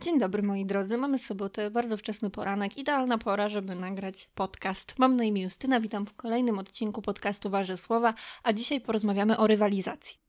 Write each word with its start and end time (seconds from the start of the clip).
Dzień 0.00 0.18
dobry 0.18 0.42
moi 0.42 0.66
drodzy, 0.66 0.98
mamy 0.98 1.18
sobotę, 1.18 1.70
bardzo 1.70 1.96
wczesny 1.96 2.30
poranek, 2.30 2.78
idealna 2.78 3.18
pora, 3.18 3.48
żeby 3.48 3.74
nagrać 3.74 4.30
podcast. 4.34 4.98
Mam 4.98 5.16
na 5.16 5.24
imię 5.24 5.42
Justyna, 5.42 5.80
witam 5.80 6.06
w 6.06 6.14
kolejnym 6.14 6.58
odcinku 6.58 7.02
podcastu 7.02 7.50
Waży 7.50 7.76
Słowa, 7.76 8.14
a 8.42 8.52
dzisiaj 8.52 8.80
porozmawiamy 8.80 9.38
o 9.38 9.46
rywalizacji. 9.46 10.21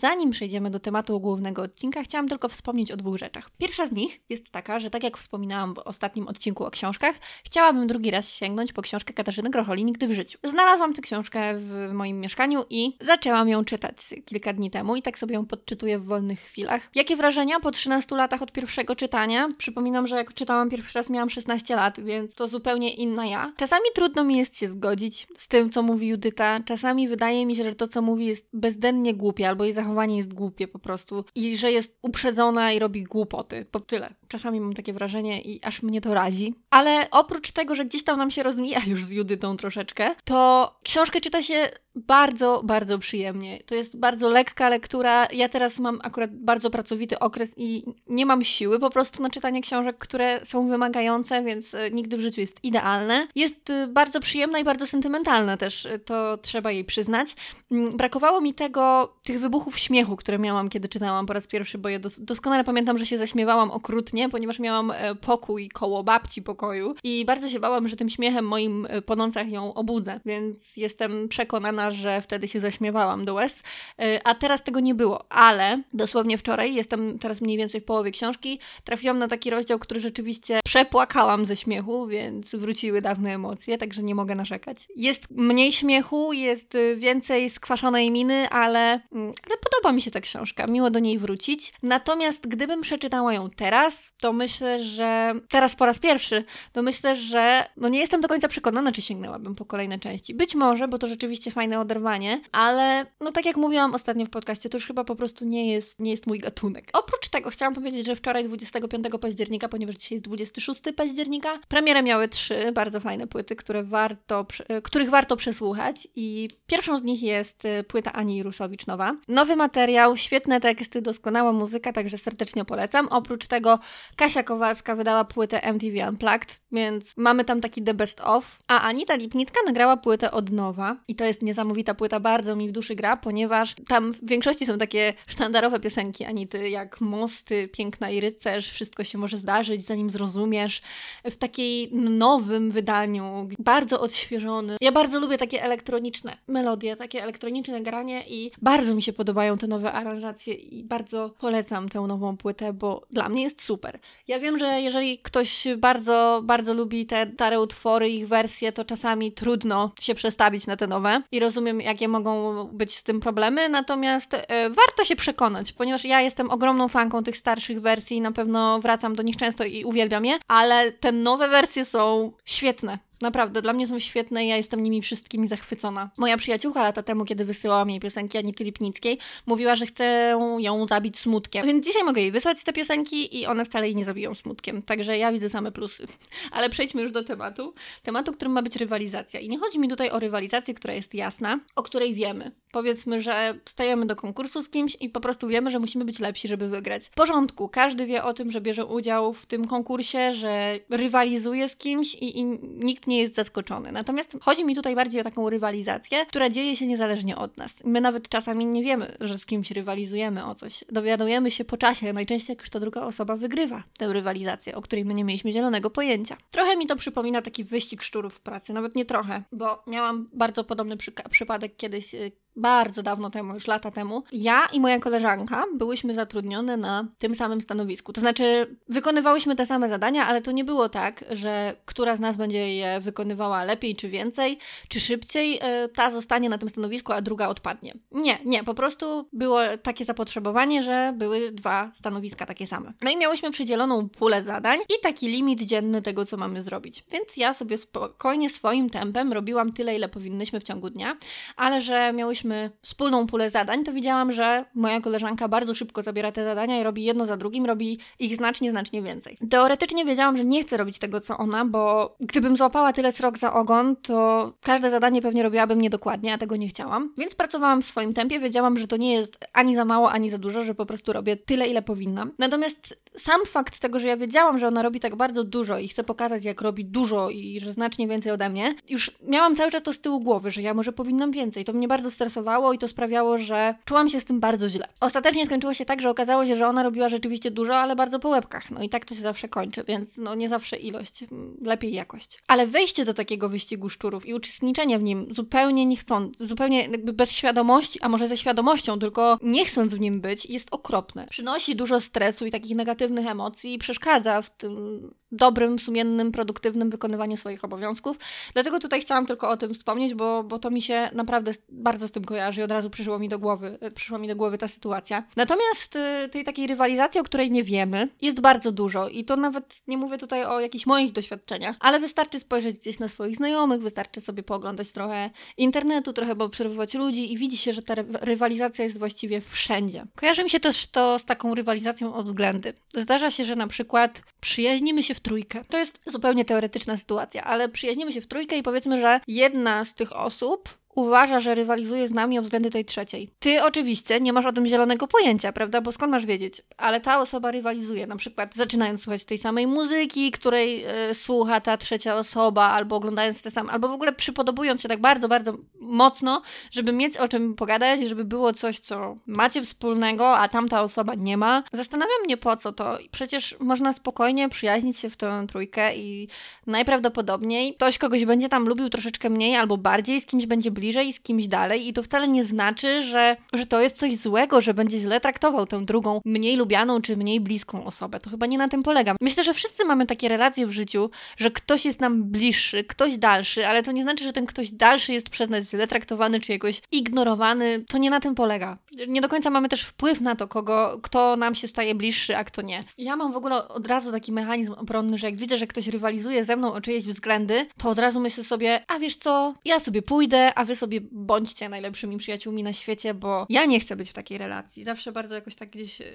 Zanim 0.00 0.30
przejdziemy 0.30 0.70
do 0.70 0.80
tematu 0.80 1.20
głównego 1.20 1.62
odcinka, 1.62 2.02
chciałam 2.02 2.28
tylko 2.28 2.48
wspomnieć 2.48 2.92
o 2.92 2.96
dwóch 2.96 3.16
rzeczach. 3.16 3.50
Pierwsza 3.50 3.86
z 3.86 3.92
nich 3.92 4.20
jest 4.28 4.50
taka, 4.50 4.80
że 4.80 4.90
tak 4.90 5.02
jak 5.02 5.18
wspominałam 5.18 5.74
w 5.74 5.78
ostatnim 5.78 6.28
odcinku 6.28 6.64
o 6.64 6.70
książkach, 6.70 7.14
chciałabym 7.44 7.86
drugi 7.86 8.10
raz 8.10 8.28
sięgnąć 8.28 8.72
po 8.72 8.82
książkę 8.82 9.14
Katarzyny 9.14 9.50
Grocholi 9.50 9.84
Nigdy 9.84 10.08
w 10.08 10.12
życiu. 10.12 10.38
Znalazłam 10.44 10.94
tę 10.94 11.02
książkę 11.02 11.54
w 11.56 11.90
moim 11.92 12.20
mieszkaniu 12.20 12.64
i 12.70 12.96
zaczęłam 13.00 13.48
ją 13.48 13.64
czytać 13.64 13.96
kilka 14.24 14.52
dni 14.52 14.70
temu 14.70 14.96
i 14.96 15.02
tak 15.02 15.18
sobie 15.18 15.34
ją 15.34 15.46
podczytuję 15.46 15.98
w 15.98 16.04
wolnych 16.04 16.40
chwilach. 16.40 16.90
Jakie 16.94 17.16
wrażenia 17.16 17.60
po 17.60 17.70
13 17.70 18.16
latach 18.16 18.42
od 18.42 18.52
pierwszego 18.52 18.96
czytania? 18.96 19.48
Przypominam, 19.58 20.06
że 20.06 20.16
jak 20.16 20.34
czytałam 20.34 20.70
pierwszy 20.70 20.98
raz 20.98 21.10
miałam 21.10 21.30
16 21.30 21.76
lat, 21.76 22.00
więc 22.00 22.34
to 22.34 22.48
zupełnie 22.48 22.94
inna 22.94 23.26
ja. 23.26 23.52
Czasami 23.56 23.84
trudno 23.94 24.24
mi 24.24 24.36
jest 24.36 24.58
się 24.58 24.68
zgodzić 24.68 25.26
z 25.38 25.48
tym, 25.48 25.70
co 25.70 25.82
mówi 25.82 26.08
Judyta. 26.08 26.60
Czasami 26.60 27.08
wydaje 27.08 27.46
mi 27.46 27.56
się, 27.56 27.64
że 27.64 27.74
to, 27.74 27.88
co 27.88 28.02
mówi 28.02 28.26
jest 28.26 28.48
bezdennie 28.52 29.14
głupie 29.14 29.48
albo 29.48 29.64
jest 29.64 29.76
zachowanie 29.76 29.87
jest 30.08 30.34
głupie 30.34 30.68
po 30.68 30.78
prostu 30.78 31.24
i 31.34 31.56
że 31.56 31.72
jest 31.72 31.98
uprzedzona 32.02 32.72
i 32.72 32.78
robi 32.78 33.04
głupoty. 33.04 33.66
Po 33.70 33.80
tyle. 33.80 34.14
Czasami 34.28 34.60
mam 34.60 34.74
takie 34.74 34.92
wrażenie 34.92 35.40
i 35.40 35.64
aż 35.64 35.82
mnie 35.82 36.00
to 36.00 36.14
razi. 36.14 36.54
Ale 36.70 37.10
oprócz 37.10 37.52
tego, 37.52 37.74
że 37.74 37.84
gdzieś 37.84 38.04
tam 38.04 38.18
nam 38.18 38.30
się 38.30 38.42
rozmija 38.42 38.80
już 38.86 39.04
z 39.04 39.10
Judytą 39.10 39.56
troszeczkę, 39.56 40.14
to 40.24 40.74
książkę 40.82 41.20
czyta 41.20 41.42
się 41.42 41.70
bardzo, 41.94 42.62
bardzo 42.64 42.98
przyjemnie. 42.98 43.62
To 43.66 43.74
jest 43.74 43.96
bardzo 43.96 44.28
lekka 44.28 44.68
lektura. 44.68 45.26
Ja 45.32 45.48
teraz 45.48 45.78
mam 45.78 45.98
akurat 46.02 46.34
bardzo 46.34 46.70
pracowity 46.70 47.18
okres 47.18 47.54
i 47.56 47.84
nie 48.06 48.26
mam 48.26 48.44
siły 48.44 48.78
po 48.78 48.90
prostu 48.90 49.22
na 49.22 49.30
czytanie 49.30 49.62
książek, 49.62 49.98
które 49.98 50.46
są 50.46 50.68
wymagające, 50.68 51.42
więc 51.42 51.74
e, 51.74 51.90
nigdy 51.90 52.16
w 52.16 52.20
życiu 52.20 52.40
jest 52.40 52.64
idealne. 52.64 53.28
Jest 53.34 53.70
e, 53.70 53.86
bardzo 53.86 54.20
przyjemna 54.20 54.58
i 54.58 54.64
bardzo 54.64 54.86
sentymentalna 54.86 55.56
też, 55.56 55.86
e, 55.86 55.98
to 55.98 56.36
trzeba 56.36 56.72
jej 56.72 56.84
przyznać. 56.84 57.34
Mm, 57.70 57.96
brakowało 57.96 58.40
mi 58.40 58.54
tego, 58.54 59.14
tych 59.22 59.40
wybuchów 59.40 59.77
śmiechu, 59.80 60.16
które 60.16 60.38
miałam, 60.38 60.68
kiedy 60.68 60.88
czytałam 60.88 61.26
po 61.26 61.32
raz 61.32 61.46
pierwszy, 61.46 61.78
bo 61.78 61.88
ja 61.88 61.98
dos 61.98 62.20
doskonale 62.20 62.64
pamiętam, 62.64 62.98
że 62.98 63.06
się 63.06 63.18
zaśmiewałam 63.18 63.70
okrutnie, 63.70 64.28
ponieważ 64.28 64.58
miałam 64.58 64.92
pokój 65.20 65.68
koło 65.68 66.04
babci 66.04 66.42
pokoju 66.42 66.94
i 67.04 67.24
bardzo 67.24 67.48
się 67.48 67.60
bałam, 67.60 67.88
że 67.88 67.96
tym 67.96 68.10
śmiechem 68.10 68.48
moim 68.48 68.88
po 69.06 69.16
nocach 69.16 69.50
ją 69.50 69.74
obudzę, 69.74 70.20
więc 70.26 70.76
jestem 70.76 71.28
przekonana, 71.28 71.90
że 71.90 72.22
wtedy 72.22 72.48
się 72.48 72.60
zaśmiewałam 72.60 73.24
do 73.24 73.34
łez, 73.34 73.62
y, 74.02 74.20
a 74.24 74.34
teraz 74.34 74.62
tego 74.62 74.80
nie 74.80 74.94
było, 74.94 75.32
ale 75.32 75.82
dosłownie 75.92 76.38
wczoraj, 76.38 76.74
jestem 76.74 77.18
teraz 77.18 77.40
mniej 77.40 77.56
więcej 77.56 77.80
w 77.80 77.84
połowie 77.84 78.10
książki, 78.10 78.60
trafiłam 78.84 79.18
na 79.18 79.28
taki 79.28 79.50
rozdział, 79.50 79.78
który 79.78 80.00
rzeczywiście 80.00 80.60
przepłakałam 80.64 81.46
ze 81.46 81.56
śmiechu, 81.56 82.06
więc 82.06 82.54
wróciły 82.54 83.02
dawne 83.02 83.34
emocje, 83.34 83.78
także 83.78 84.02
nie 84.02 84.14
mogę 84.14 84.34
narzekać. 84.34 84.88
Jest 84.96 85.30
mniej 85.30 85.72
śmiechu, 85.72 86.32
jest 86.32 86.76
więcej 86.96 87.50
skwaszonej 87.50 88.10
miny, 88.10 88.48
ale, 88.48 89.00
mm, 89.12 89.32
ale 89.46 89.56
podoba 89.62 89.92
mi 89.92 90.02
się 90.02 90.10
ta 90.10 90.20
książka, 90.20 90.66
miło 90.66 90.90
do 90.90 90.98
niej 90.98 91.18
wrócić. 91.18 91.72
Natomiast 91.82 92.48
gdybym 92.48 92.80
przeczytała 92.80 93.32
ją 93.32 93.50
teraz, 93.50 94.12
to 94.20 94.32
myślę, 94.32 94.84
że 94.84 95.34
teraz 95.48 95.76
po 95.76 95.86
raz 95.86 95.98
pierwszy, 95.98 96.44
to 96.72 96.82
myślę, 96.82 97.16
że 97.16 97.66
no 97.76 97.88
nie 97.88 97.98
jestem 97.98 98.20
do 98.20 98.28
końca 98.28 98.48
przekonana, 98.48 98.92
czy 98.92 99.02
sięgnęłabym 99.02 99.54
po 99.54 99.64
kolejne 99.64 99.98
części. 99.98 100.34
Być 100.34 100.54
może, 100.54 100.88
bo 100.88 100.98
to 100.98 101.06
rzeczywiście 101.06 101.50
fajne 101.50 101.80
oderwanie, 101.80 102.40
ale 102.52 103.06
no 103.20 103.32
tak 103.32 103.44
jak 103.44 103.56
mówiłam 103.56 103.94
ostatnio 103.94 104.26
w 104.26 104.30
podcaście, 104.30 104.68
to 104.68 104.76
już 104.76 104.86
chyba 104.86 105.04
po 105.04 105.16
prostu 105.16 105.44
nie 105.44 105.72
jest, 105.72 105.98
nie 105.98 106.10
jest 106.10 106.26
mój 106.26 106.38
gatunek. 106.38 106.90
Oprócz 106.92 107.17
tego 107.30 107.50
chciałam 107.50 107.74
powiedzieć, 107.74 108.06
że 108.06 108.16
wczoraj 108.16 108.44
25 108.44 109.06
października, 109.20 109.68
ponieważ 109.68 109.96
dzisiaj 109.96 110.16
jest 110.16 110.24
26 110.24 110.80
października, 110.96 111.58
premierę 111.68 112.02
miały 112.02 112.28
trzy 112.28 112.72
bardzo 112.72 113.00
fajne 113.00 113.26
płyty, 113.26 113.56
które 113.56 113.82
warto, 113.82 114.46
których 114.82 115.10
warto 115.10 115.36
przesłuchać 115.36 116.08
i 116.16 116.48
pierwszą 116.66 117.00
z 117.00 117.04
nich 117.04 117.22
jest 117.22 117.64
y, 117.64 117.84
płyta 117.84 118.12
Ani 118.12 118.42
Rusowicz 118.42 118.86
nowa. 118.86 119.16
Nowy 119.28 119.56
materiał, 119.56 120.16
świetne 120.16 120.60
teksty, 120.60 121.02
doskonała 121.02 121.52
muzyka, 121.52 121.92
także 121.92 122.18
serdecznie 122.18 122.64
polecam. 122.64 123.08
Oprócz 123.08 123.46
tego 123.46 123.78
Kasia 124.16 124.42
Kowalska 124.42 124.96
wydała 124.96 125.24
płytę 125.24 125.60
MTV 125.62 126.08
Unplugged, 126.08 126.60
więc 126.72 127.16
mamy 127.16 127.44
tam 127.44 127.60
taki 127.60 127.82
the 127.82 127.94
best 127.94 128.20
of, 128.20 128.62
a 128.66 128.80
Anita 128.80 129.14
Lipnicka 129.14 129.60
nagrała 129.66 129.96
płytę 129.96 130.30
od 130.30 130.50
nowa 130.50 130.96
i 131.08 131.14
to 131.14 131.24
jest 131.24 131.42
niesamowita 131.42 131.94
płyta, 131.94 132.20
bardzo 132.20 132.56
mi 132.56 132.68
w 132.68 132.72
duszy 132.72 132.94
gra, 132.94 133.16
ponieważ 133.16 133.74
tam 133.88 134.12
w 134.12 134.28
większości 134.28 134.66
są 134.66 134.78
takie 134.78 135.14
sztandarowe 135.26 135.80
piosenki 135.80 136.24
Anity, 136.24 136.68
jak 136.68 137.00
Mosty, 137.18 137.68
Piękna 137.68 138.10
i 138.10 138.20
Rycerz, 138.20 138.70
Wszystko 138.70 139.04
się 139.04 139.18
może 139.18 139.36
zdarzyć, 139.36 139.86
zanim 139.86 140.10
zrozumiesz. 140.10 140.82
W 141.24 141.36
takiej 141.36 141.92
nowym 141.92 142.70
wydaniu, 142.70 143.48
bardzo 143.58 144.00
odświeżony. 144.00 144.76
Ja 144.80 144.92
bardzo 144.92 145.20
lubię 145.20 145.38
takie 145.38 145.62
elektroniczne 145.62 146.36
melodie, 146.48 146.96
takie 146.96 147.22
elektroniczne 147.22 147.80
granie 147.80 148.24
i 148.28 148.50
bardzo 148.62 148.94
mi 148.94 149.02
się 149.02 149.12
podobają 149.12 149.58
te 149.58 149.66
nowe 149.66 149.92
aranżacje 149.92 150.54
i 150.54 150.84
bardzo 150.84 151.30
polecam 151.38 151.88
tę 151.88 152.00
nową 152.00 152.36
płytę, 152.36 152.72
bo 152.72 153.06
dla 153.10 153.28
mnie 153.28 153.42
jest 153.42 153.62
super. 153.62 153.98
Ja 154.28 154.38
wiem, 154.38 154.58
że 154.58 154.80
jeżeli 154.80 155.18
ktoś 155.18 155.66
bardzo, 155.78 156.40
bardzo 156.44 156.74
lubi 156.74 157.06
te 157.06 157.30
stare 157.34 157.60
utwory, 157.60 158.08
ich 158.08 158.28
wersje, 158.28 158.72
to 158.72 158.84
czasami 158.84 159.32
trudno 159.32 159.92
się 160.00 160.14
przestawić 160.14 160.66
na 160.66 160.76
te 160.76 160.86
nowe 160.86 161.22
i 161.32 161.40
rozumiem 161.40 161.80
jakie 161.80 162.08
mogą 162.08 162.64
być 162.64 162.96
z 162.96 163.02
tym 163.02 163.20
problemy, 163.20 163.68
natomiast 163.68 164.34
y, 164.34 164.38
warto 164.70 165.04
się 165.04 165.16
przekonać, 165.16 165.72
ponieważ 165.72 166.04
ja 166.04 166.20
jestem 166.20 166.50
ogromną 166.50 166.88
fanką 166.88 167.07
tych 167.24 167.36
starszych 167.36 167.80
wersji 167.80 168.20
na 168.20 168.32
pewno 168.32 168.80
wracam 168.80 169.16
do 169.16 169.22
nich 169.22 169.36
często 169.36 169.64
i 169.64 169.84
uwielbiam 169.84 170.24
je, 170.24 170.38
ale 170.48 170.92
te 170.92 171.12
nowe 171.12 171.48
wersje 171.48 171.84
są 171.84 172.32
świetne. 172.44 172.98
Naprawdę, 173.20 173.62
dla 173.62 173.72
mnie 173.72 173.86
są 173.86 173.98
świetne 173.98 174.44
i 174.44 174.48
ja 174.48 174.56
jestem 174.56 174.82
nimi 174.82 175.02
wszystkimi 175.02 175.48
zachwycona. 175.48 176.10
Moja 176.18 176.36
przyjaciółka 176.36 176.82
lata 176.82 177.02
temu, 177.02 177.24
kiedy 177.24 177.44
wysyłała 177.44 177.90
jej 177.90 178.00
piosenki 178.00 178.38
Aniki 178.38 178.64
Lipnickiej, 178.64 179.18
mówiła, 179.46 179.76
że 179.76 179.86
chce 179.86 180.34
ją 180.58 180.86
zabić 180.86 181.18
smutkiem. 181.18 181.66
Więc 181.66 181.86
dzisiaj 181.86 182.04
mogę 182.04 182.20
jej 182.20 182.32
wysłać 182.32 182.62
te 182.64 182.72
piosenki 182.72 183.38
i 183.40 183.46
one 183.46 183.64
wcale 183.64 183.86
jej 183.86 183.96
nie 183.96 184.04
zabiją 184.04 184.34
smutkiem. 184.34 184.82
Także 184.82 185.18
ja 185.18 185.32
widzę 185.32 185.50
same 185.50 185.72
plusy. 185.72 186.06
Ale 186.52 186.70
przejdźmy 186.70 187.02
już 187.02 187.12
do 187.12 187.24
tematu. 187.24 187.74
Tematu, 188.02 188.32
którym 188.32 188.52
ma 188.52 188.62
być 188.62 188.76
rywalizacja. 188.76 189.40
I 189.40 189.48
nie 189.48 189.58
chodzi 189.58 189.78
mi 189.78 189.88
tutaj 189.88 190.10
o 190.10 190.18
rywalizację, 190.18 190.74
która 190.74 190.94
jest 190.94 191.14
jasna, 191.14 191.60
o 191.76 191.82
której 191.82 192.14
wiemy. 192.14 192.50
Powiedzmy, 192.72 193.20
że 193.20 193.54
stajemy 193.64 194.06
do 194.06 194.16
konkursu 194.16 194.62
z 194.62 194.68
kimś 194.68 194.96
i 195.00 195.08
po 195.08 195.20
prostu 195.20 195.48
wiemy, 195.48 195.70
że 195.70 195.78
musimy 195.78 196.04
być 196.04 196.18
lepsi, 196.18 196.48
żeby 196.48 196.68
wygrać. 196.68 197.06
W 197.06 197.10
porządku, 197.10 197.68
każdy 197.68 198.06
wie 198.06 198.24
o 198.24 198.32
tym, 198.34 198.50
że 198.50 198.60
bierze 198.60 198.86
udział 198.86 199.32
w 199.32 199.46
tym 199.46 199.66
konkursie, 199.66 200.34
że 200.34 200.78
rywalizuje 200.90 201.68
z 201.68 201.76
kimś 201.76 202.14
i, 202.14 202.38
i 202.38 202.44
nikt 202.62 203.06
nie 203.06 203.18
jest 203.18 203.34
zaskoczony. 203.34 203.92
Natomiast 203.92 204.36
chodzi 204.40 204.64
mi 204.64 204.74
tutaj 204.74 204.96
bardziej 204.96 205.20
o 205.20 205.24
taką 205.24 205.50
rywalizację, 205.50 206.26
która 206.26 206.50
dzieje 206.50 206.76
się 206.76 206.86
niezależnie 206.86 207.36
od 207.36 207.56
nas. 207.56 207.76
My 207.84 208.00
nawet 208.00 208.28
czasami 208.28 208.66
nie 208.66 208.82
wiemy, 208.82 209.16
że 209.20 209.38
z 209.38 209.46
kimś 209.46 209.70
rywalizujemy 209.70 210.46
o 210.46 210.54
coś. 210.54 210.84
Dowiadujemy 210.92 211.50
się 211.50 211.64
po 211.64 211.76
czasie, 211.76 212.12
najczęściej 212.12 212.54
jak 212.54 212.60
już 212.60 212.70
ta 212.70 212.80
druga 212.80 213.02
osoba 213.02 213.36
wygrywa 213.36 213.82
tę 213.98 214.12
rywalizację, 214.12 214.74
o 214.74 214.82
której 214.82 215.04
my 215.04 215.14
nie 215.14 215.24
mieliśmy 215.24 215.52
zielonego 215.52 215.90
pojęcia. 215.90 216.36
Trochę 216.50 216.76
mi 216.76 216.86
to 216.86 216.96
przypomina 216.96 217.42
taki 217.42 217.64
wyścig 217.64 218.02
szczurów 218.02 218.34
w 218.34 218.40
pracy, 218.40 218.72
nawet 218.72 218.94
nie 218.94 219.04
trochę, 219.04 219.42
bo 219.52 219.82
miałam 219.86 220.28
bardzo 220.32 220.64
podobny 220.64 220.96
przy 220.96 221.12
przypadek 221.30 221.76
kiedyś 221.76 222.14
y, 222.14 222.32
bardzo 222.58 223.02
dawno 223.02 223.30
temu, 223.30 223.54
już 223.54 223.66
lata 223.66 223.90
temu, 223.90 224.22
ja 224.32 224.68
i 224.72 224.80
moja 224.80 224.98
koleżanka 224.98 225.64
byłyśmy 225.74 226.14
zatrudnione 226.14 226.76
na 226.76 227.08
tym 227.18 227.34
samym 227.34 227.60
stanowisku. 227.60 228.12
To 228.12 228.20
znaczy, 228.20 228.76
wykonywałyśmy 228.88 229.56
te 229.56 229.66
same 229.66 229.88
zadania, 229.88 230.26
ale 230.26 230.42
to 230.42 230.52
nie 230.52 230.64
było 230.64 230.88
tak, 230.88 231.24
że 231.30 231.76
która 231.84 232.16
z 232.16 232.20
nas 232.20 232.36
będzie 232.36 232.76
je 232.76 233.00
wykonywała 233.00 233.64
lepiej 233.64 233.96
czy 233.96 234.08
więcej, 234.08 234.58
czy 234.88 235.00
szybciej, 235.00 235.58
e, 235.62 235.88
ta 235.88 236.10
zostanie 236.10 236.48
na 236.48 236.58
tym 236.58 236.68
stanowisku, 236.68 237.12
a 237.12 237.22
druga 237.22 237.48
odpadnie. 237.48 237.94
Nie, 238.12 238.38
nie, 238.44 238.64
po 238.64 238.74
prostu 238.74 239.28
było 239.32 239.60
takie 239.82 240.04
zapotrzebowanie, 240.04 240.82
że 240.82 241.14
były 241.16 241.52
dwa 241.52 241.90
stanowiska 241.94 242.46
takie 242.46 242.66
same. 242.66 242.92
No 243.02 243.10
i 243.10 243.16
miałyśmy 243.16 243.50
przydzieloną 243.50 244.08
pulę 244.08 244.42
zadań 244.42 244.78
i 244.88 245.00
taki 245.02 245.28
limit 245.28 245.62
dzienny 245.62 246.02
tego, 246.02 246.26
co 246.26 246.36
mamy 246.36 246.62
zrobić. 246.62 247.04
Więc 247.12 247.36
ja 247.36 247.54
sobie 247.54 247.78
spokojnie 247.78 248.50
swoim 248.50 248.90
tempem 248.90 249.32
robiłam 249.32 249.72
tyle, 249.72 249.96
ile 249.96 250.08
powinnyśmy 250.08 250.60
w 250.60 250.64
ciągu 250.64 250.90
dnia, 250.90 251.16
ale 251.56 251.80
że 251.80 252.12
miałyśmy 252.12 252.47
mieliśmy 252.48 252.78
wspólną 252.82 253.26
pulę 253.26 253.50
zadań, 253.50 253.84
to 253.84 253.92
widziałam, 253.92 254.32
że 254.32 254.64
moja 254.74 255.00
koleżanka 255.00 255.48
bardzo 255.48 255.74
szybko 255.74 256.02
zabiera 256.02 256.32
te 256.32 256.44
zadania 256.44 256.80
i 256.80 256.84
robi 256.84 257.04
jedno 257.04 257.26
za 257.26 257.36
drugim, 257.36 257.66
robi 257.66 257.98
ich 258.18 258.36
znacznie, 258.36 258.70
znacznie 258.70 259.02
więcej. 259.02 259.38
Teoretycznie 259.50 260.04
wiedziałam, 260.04 260.36
że 260.36 260.44
nie 260.44 260.62
chcę 260.62 260.76
robić 260.76 260.98
tego, 260.98 261.20
co 261.20 261.38
ona, 261.38 261.64
bo 261.64 262.16
gdybym 262.20 262.56
złapała 262.56 262.92
tyle 262.92 263.12
srok 263.12 263.38
za 263.38 263.52
ogon, 263.52 263.96
to 263.96 264.52
każde 264.62 264.90
zadanie 264.90 265.22
pewnie 265.22 265.42
robiłabym 265.42 265.80
niedokładnie, 265.80 266.32
a 266.32 266.38
tego 266.38 266.56
nie 266.56 266.68
chciałam. 266.68 267.12
Więc 267.18 267.34
pracowałam 267.34 267.82
w 267.82 267.84
swoim 267.84 268.14
tempie, 268.14 268.40
wiedziałam, 268.40 268.78
że 268.78 268.86
to 268.86 268.96
nie 268.96 269.12
jest 269.12 269.38
ani 269.52 269.74
za 269.74 269.84
mało, 269.84 270.10
ani 270.10 270.30
za 270.30 270.38
dużo, 270.38 270.64
że 270.64 270.74
po 270.74 270.86
prostu 270.86 271.12
robię 271.12 271.36
tyle, 271.36 271.66
ile 271.66 271.82
powinnam. 271.82 272.32
Natomiast 272.38 272.98
sam 273.18 273.40
fakt 273.46 273.78
tego, 273.78 274.00
że 274.00 274.08
ja 274.08 274.16
wiedziałam, 274.16 274.58
że 274.58 274.68
ona 274.68 274.82
robi 274.82 275.00
tak 275.00 275.16
bardzo 275.16 275.44
dużo 275.44 275.78
i 275.78 275.88
chcę 275.88 276.04
pokazać, 276.04 276.44
jak 276.44 276.60
robi 276.60 276.84
dużo 276.84 277.30
i 277.30 277.60
że 277.60 277.72
znacznie 277.72 278.08
więcej 278.08 278.32
ode 278.32 278.48
mnie, 278.48 278.74
już 278.88 279.10
miałam 279.22 279.56
cały 279.56 279.70
czas 279.70 279.82
to 279.82 279.92
z 279.92 280.00
tyłu 280.00 280.20
głowy, 280.20 280.50
że 280.50 280.62
ja 280.62 280.74
może 280.74 280.92
powinnam 280.92 281.30
więcej. 281.30 281.64
To 281.64 281.72
mnie 281.72 281.88
bardzo 281.88 282.10
stresowało 282.10 282.72
i 282.72 282.78
to 282.78 282.88
sprawiało, 282.88 283.38
że 283.38 283.74
czułam 283.84 284.08
się 284.08 284.20
z 284.20 284.24
tym 284.24 284.40
bardzo 284.40 284.68
źle. 284.68 284.88
Ostatecznie 285.00 285.46
skończyło 285.46 285.74
się 285.74 285.84
tak, 285.84 286.00
że 286.00 286.10
okazało 286.10 286.46
się, 286.46 286.56
że 286.56 286.66
ona 286.66 286.82
robiła 286.82 287.08
rzeczywiście 287.08 287.50
dużo, 287.50 287.76
ale 287.76 287.96
bardzo 287.96 288.18
po 288.18 288.28
łebkach. 288.28 288.70
No 288.70 288.82
i 288.82 288.88
tak 288.88 289.04
to 289.04 289.14
się 289.14 289.20
zawsze 289.20 289.48
kończy, 289.48 289.84
więc 289.88 290.16
no 290.16 290.34
nie 290.34 290.48
zawsze 290.48 290.76
ilość, 290.76 291.24
lepiej 291.62 291.92
jakość. 291.92 292.38
Ale 292.46 292.66
wejście 292.66 293.04
do 293.04 293.14
takiego 293.14 293.48
wyścigu 293.48 293.90
szczurów 293.90 294.26
i 294.26 294.34
uczestniczenie 294.34 294.98
w 294.98 295.02
nim 295.02 295.26
zupełnie 295.30 295.86
nie 295.86 295.96
chcąc, 295.96 296.36
zupełnie 296.40 296.82
jakby 296.82 297.12
bez 297.12 297.32
świadomości, 297.32 298.00
a 298.02 298.08
może 298.08 298.28
ze 298.28 298.36
świadomością, 298.36 298.98
tylko 298.98 299.38
nie 299.42 299.64
chcąc 299.64 299.94
w 299.94 300.00
nim 300.00 300.20
być, 300.20 300.46
jest 300.46 300.68
okropne. 300.70 301.26
Przynosi 301.30 301.76
dużo 301.76 302.00
stresu 302.00 302.46
i 302.46 302.50
takich 302.50 302.76
negatywnych 302.76 303.07
emocji 303.16 303.74
i 303.74 303.78
przeszkadza 303.78 304.42
w 304.42 304.50
tym 304.50 305.02
dobrym, 305.32 305.78
sumiennym, 305.78 306.32
produktywnym 306.32 306.90
wykonywaniu 306.90 307.36
swoich 307.36 307.64
obowiązków. 307.64 308.18
Dlatego 308.54 308.78
tutaj 308.78 309.00
chciałam 309.00 309.26
tylko 309.26 309.50
o 309.50 309.56
tym 309.56 309.74
wspomnieć, 309.74 310.14
bo, 310.14 310.44
bo 310.44 310.58
to 310.58 310.70
mi 310.70 310.82
się 310.82 311.10
naprawdę 311.12 311.52
bardzo 311.68 312.08
z 312.08 312.10
tym 312.10 312.24
kojarzy 312.24 312.60
i 312.60 312.64
od 312.64 312.70
razu 312.70 312.90
przyszło 312.90 313.18
mi 313.18 313.28
do 313.28 313.38
głowy, 313.38 313.78
e, 313.80 313.90
przyszła 313.90 314.18
mi 314.18 314.28
do 314.28 314.36
głowy 314.36 314.58
ta 314.58 314.68
sytuacja. 314.68 315.24
Natomiast 315.36 315.96
e, 315.96 316.28
tej 316.32 316.44
takiej 316.44 316.66
rywalizacji, 316.66 317.20
o 317.20 317.24
której 317.24 317.50
nie 317.50 317.64
wiemy, 317.64 318.08
jest 318.22 318.40
bardzo 318.40 318.72
dużo 318.72 319.08
i 319.08 319.24
to 319.24 319.36
nawet 319.36 319.74
nie 319.88 319.98
mówię 319.98 320.18
tutaj 320.18 320.44
o 320.44 320.60
jakichś 320.60 320.86
moich 320.86 321.12
doświadczeniach, 321.12 321.76
ale 321.80 322.00
wystarczy 322.00 322.38
spojrzeć 322.40 322.78
gdzieś 322.78 322.98
na 322.98 323.08
swoich 323.08 323.36
znajomych, 323.36 323.80
wystarczy 323.82 324.20
sobie 324.20 324.42
pooglądać 324.42 324.92
trochę 324.92 325.30
internetu, 325.56 326.12
trochę 326.12 326.32
obserwować 326.38 326.94
ludzi 326.94 327.32
i 327.32 327.38
widzi 327.38 327.56
się, 327.56 327.72
że 327.72 327.82
ta 327.82 327.94
rywalizacja 328.20 328.84
jest 328.84 328.98
właściwie 328.98 329.40
wszędzie. 329.40 330.04
Kojarzy 330.16 330.44
mi 330.44 330.50
się 330.50 330.60
też 330.60 330.86
to 330.86 331.18
z 331.18 331.24
taką 331.24 331.54
rywalizacją 331.54 332.14
o 332.14 332.22
względy. 332.22 332.72
Zdarza 332.94 333.30
się, 333.30 333.44
że 333.44 333.56
na 333.56 333.66
przykład 333.66 334.22
przyjaźnimy 334.40 335.02
się 335.02 335.14
w 335.14 335.20
trójkę. 335.20 335.64
To 335.68 335.78
jest 335.78 336.00
zupełnie 336.06 336.44
teoretyczna 336.44 336.96
sytuacja, 336.96 337.44
ale 337.44 337.68
przyjaźnimy 337.68 338.12
się 338.12 338.20
w 338.20 338.26
trójkę 338.26 338.58
i 338.58 338.62
powiedzmy, 338.62 339.00
że 339.00 339.20
jedna 339.26 339.84
z 339.84 339.94
tych 339.94 340.16
osób 340.16 340.78
uważa, 340.98 341.40
że 341.40 341.54
rywalizuje 341.54 342.08
z 342.08 342.10
nami 342.10 342.38
o 342.38 342.42
względy 342.42 342.70
tej 342.70 342.84
trzeciej. 342.84 343.30
Ty 343.38 343.62
oczywiście 343.62 344.20
nie 344.20 344.32
masz 344.32 344.46
o 344.46 344.52
tym 344.52 344.66
zielonego 344.66 345.08
pojęcia, 345.08 345.52
prawda? 345.52 345.80
Bo 345.80 345.92
skąd 345.92 346.10
masz 346.10 346.26
wiedzieć? 346.26 346.62
Ale 346.76 347.00
ta 347.00 347.20
osoba 347.20 347.50
rywalizuje, 347.50 348.06
na 348.06 348.16
przykład 348.16 348.54
zaczynając 348.54 349.02
słuchać 349.02 349.24
tej 349.24 349.38
samej 349.38 349.66
muzyki, 349.66 350.30
której 350.30 350.84
y, 351.10 351.14
słucha 351.14 351.60
ta 351.60 351.76
trzecia 351.76 352.16
osoba, 352.16 352.68
albo 352.68 352.96
oglądając 352.96 353.42
te 353.42 353.50
same, 353.50 353.72
albo 353.72 353.88
w 353.88 353.92
ogóle 353.92 354.12
przypodobując 354.12 354.80
się 354.80 354.88
tak 354.88 355.00
bardzo, 355.00 355.28
bardzo 355.28 355.52
mocno, 355.88 356.42
żeby 356.70 356.92
mieć 356.92 357.16
o 357.16 357.28
czym 357.28 357.54
pogadać, 357.54 358.00
żeby 358.00 358.24
było 358.24 358.52
coś, 358.52 358.78
co 358.78 359.16
macie 359.26 359.62
wspólnego, 359.62 360.36
a 360.36 360.48
tamta 360.48 360.82
osoba 360.82 361.14
nie 361.14 361.36
ma. 361.36 361.62
Zastanawiam 361.72 362.22
mnie 362.24 362.36
po 362.36 362.56
co 362.56 362.72
to. 362.72 362.98
Przecież 363.10 363.56
można 363.60 363.92
spokojnie 363.92 364.48
przyjaźnić 364.48 364.98
się 364.98 365.10
w 365.10 365.16
tę 365.16 365.46
trójkę 365.48 365.96
i 365.96 366.28
najprawdopodobniej 366.66 367.74
ktoś 367.74 367.98
kogoś 367.98 368.24
będzie 368.24 368.48
tam 368.48 368.68
lubił 368.68 368.88
troszeczkę 368.88 369.30
mniej 369.30 369.56
albo 369.56 369.76
bardziej, 369.76 370.20
z 370.20 370.26
kimś 370.26 370.46
będzie 370.46 370.70
bliżej 370.70 371.12
z 371.12 371.20
kimś 371.20 371.46
dalej 371.46 371.88
i 371.88 371.92
to 371.92 372.02
wcale 372.02 372.28
nie 372.28 372.44
znaczy, 372.44 373.02
że, 373.02 373.36
że 373.52 373.66
to 373.66 373.80
jest 373.80 373.96
coś 373.96 374.16
złego, 374.16 374.60
że 374.60 374.74
będzie 374.74 374.98
źle 374.98 375.20
traktował 375.20 375.66
tę 375.66 375.84
drugą, 375.84 376.20
mniej 376.24 376.56
lubianą 376.56 377.00
czy 377.00 377.16
mniej 377.16 377.40
bliską 377.40 377.84
osobę. 377.84 378.20
To 378.20 378.30
chyba 378.30 378.46
nie 378.46 378.58
na 378.58 378.68
tym 378.68 378.82
polega. 378.82 379.14
Myślę, 379.20 379.44
że 379.44 379.54
wszyscy 379.54 379.84
mamy 379.84 380.06
takie 380.06 380.28
relacje 380.28 380.66
w 380.66 380.70
życiu, 380.70 381.10
że 381.36 381.50
ktoś 381.50 381.84
jest 381.84 382.00
nam 382.00 382.24
bliższy, 382.24 382.84
ktoś 382.84 383.18
dalszy, 383.18 383.66
ale 383.66 383.82
to 383.82 383.92
nie 383.92 384.02
znaczy, 384.02 384.24
że 384.24 384.32
ten 384.32 384.46
ktoś 384.46 384.70
dalszy 384.70 385.12
jest 385.12 385.30
przez 385.30 385.50
nas 385.50 385.64
źle 385.78 385.86
traktowany 385.86 386.40
czy 386.40 386.52
jakoś 386.52 386.82
ignorowany. 386.92 387.84
To 387.88 387.98
nie 387.98 388.10
na 388.10 388.20
tym 388.20 388.34
polega. 388.34 388.78
Nie 389.08 389.20
do 389.20 389.28
końca 389.28 389.50
mamy 389.50 389.68
też 389.68 389.82
wpływ 389.82 390.20
na 390.20 390.36
to, 390.36 390.48
kogo, 390.48 391.00
kto 391.02 391.36
nam 391.36 391.54
się 391.54 391.68
staje 391.68 391.94
bliższy, 391.94 392.36
a 392.36 392.44
kto 392.44 392.62
nie. 392.62 392.80
Ja 392.98 393.16
mam 393.16 393.32
w 393.32 393.36
ogóle 393.36 393.68
od 393.68 393.86
razu 393.86 394.12
taki 394.12 394.32
mechanizm 394.32 394.72
obronny, 394.72 395.18
że 395.18 395.26
jak 395.26 395.36
widzę, 395.36 395.58
że 395.58 395.66
ktoś 395.66 395.88
rywalizuje 395.88 396.44
ze 396.44 396.56
mną 396.56 396.72
o 396.72 396.80
czyjeś 396.80 397.06
względy, 397.06 397.66
to 397.76 397.90
od 397.90 397.98
razu 397.98 398.20
myślę 398.20 398.44
sobie, 398.44 398.84
a 398.88 398.98
wiesz 398.98 399.16
co, 399.16 399.54
ja 399.64 399.80
sobie 399.80 400.02
pójdę, 400.02 400.54
a 400.54 400.64
wy 400.64 400.76
sobie 400.76 401.00
bądźcie 401.12 401.68
najlepszymi 401.68 402.16
przyjaciółmi 402.16 402.62
na 402.62 402.72
świecie, 402.72 403.14
bo 403.14 403.46
ja 403.48 403.64
nie 403.64 403.80
chcę 403.80 403.96
być 403.96 404.10
w 404.10 404.12
takiej 404.12 404.38
relacji. 404.38 404.84
Zawsze 404.84 405.12
bardzo 405.12 405.34
jakoś 405.34 405.54
tak 405.54 405.70
gdzieś 405.70 406.00
yy, 406.00 406.06